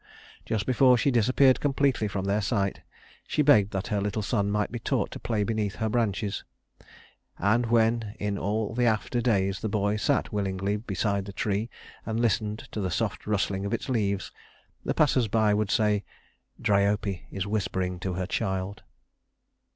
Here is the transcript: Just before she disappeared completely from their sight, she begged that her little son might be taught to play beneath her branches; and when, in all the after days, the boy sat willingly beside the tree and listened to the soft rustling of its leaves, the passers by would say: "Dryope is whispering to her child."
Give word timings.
Just 0.47 0.65
before 0.65 0.97
she 0.97 1.11
disappeared 1.11 1.59
completely 1.59 2.07
from 2.07 2.25
their 2.25 2.41
sight, 2.41 2.81
she 3.27 3.43
begged 3.43 3.69
that 3.69 3.89
her 3.89 4.01
little 4.01 4.23
son 4.23 4.49
might 4.49 4.71
be 4.71 4.79
taught 4.79 5.11
to 5.11 5.19
play 5.19 5.43
beneath 5.43 5.75
her 5.75 5.89
branches; 5.89 6.43
and 7.37 7.67
when, 7.67 8.15
in 8.17 8.35
all 8.35 8.73
the 8.73 8.85
after 8.85 9.21
days, 9.21 9.59
the 9.59 9.69
boy 9.69 9.97
sat 9.97 10.33
willingly 10.33 10.75
beside 10.75 11.25
the 11.25 11.31
tree 11.33 11.69
and 12.03 12.19
listened 12.19 12.67
to 12.71 12.81
the 12.81 12.89
soft 12.89 13.27
rustling 13.27 13.63
of 13.63 13.75
its 13.75 13.89
leaves, 13.89 14.31
the 14.83 14.95
passers 14.95 15.27
by 15.27 15.53
would 15.53 15.69
say: 15.69 16.03
"Dryope 16.59 17.21
is 17.29 17.45
whispering 17.45 17.99
to 17.99 18.13
her 18.13 18.25
child." 18.25 18.81